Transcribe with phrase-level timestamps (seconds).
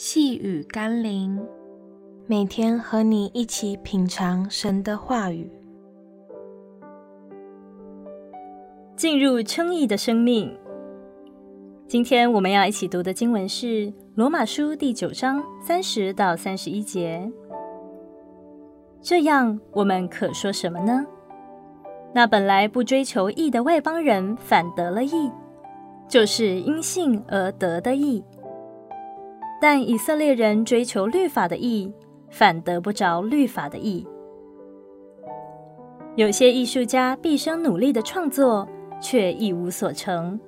[0.00, 1.44] 细雨甘霖，
[2.28, 5.50] 每天和你一起品尝神的话语，
[8.94, 10.56] 进入称义的生命。
[11.88, 13.66] 今天我们要一起读的经文是
[14.14, 17.28] 《罗马书》第九章三十到三十一节。
[19.02, 21.04] 这样，我们可说什么呢？
[22.14, 25.28] 那本来不追求义的外邦人反得了义，
[26.06, 28.22] 就是因信而得的义。
[29.60, 31.92] 但以色列人追求律法的义，
[32.30, 34.06] 反得不着律法的义。
[36.14, 38.68] 有些艺术家毕生努力的创作，
[39.00, 40.38] 却一无所成；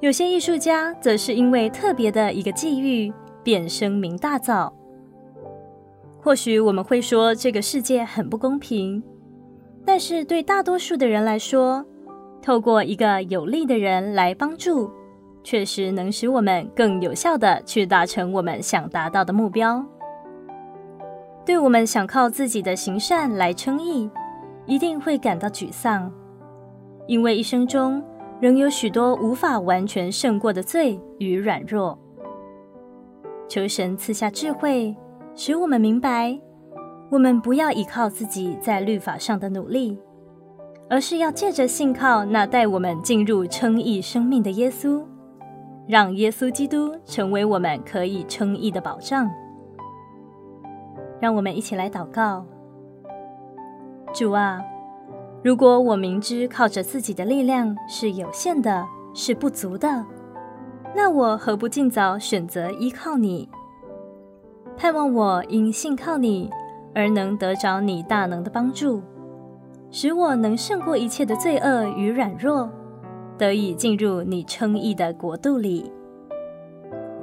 [0.00, 3.12] 有些艺术家则是因为特别的一个际遇，
[3.42, 4.72] 便声名大噪。
[6.20, 9.02] 或许我们会说这个世界很不公平，
[9.84, 11.84] 但是对大多数的人来说，
[12.40, 14.90] 透过一个有利的人来帮助。
[15.42, 19.84] 确实能使我们更有效地去达成我们想达到的目标。
[21.44, 24.08] 对我们想靠自己的行善来称义，
[24.64, 26.12] 一定会感到沮丧，
[27.06, 28.02] 因为一生中
[28.40, 31.98] 仍有许多无法完全胜过的罪与软弱。
[33.48, 34.96] 求神赐下智慧，
[35.34, 36.38] 使我们明白，
[37.10, 39.98] 我们不要依靠自己在律法上的努力，
[40.88, 45.02] 而是要借着信靠那带我们进入称义生命的耶稣。
[45.86, 49.30] 让耶稣基督成为我们可以称义的保障。
[51.20, 52.44] 让我们一起来祷告：
[54.12, 54.60] 主啊，
[55.42, 60.04] 如果我明知靠着自己的力量是有限的，是不足的，
[60.94, 63.48] 那我何不尽早选择依靠你？
[64.76, 66.50] 盼望我因信靠你
[66.94, 69.02] 而能得着你大能的帮助，
[69.90, 72.70] 使我能胜过一切的罪恶与软弱。
[73.38, 75.90] 得以进入你称义的国度里，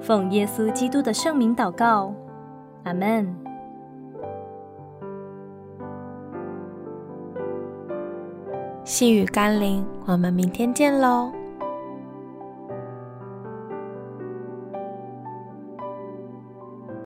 [0.01, 2.13] 奉耶稣基督的圣名祷告，
[2.83, 3.35] 阿门。
[8.83, 11.31] 细雨甘霖，我们明天见喽。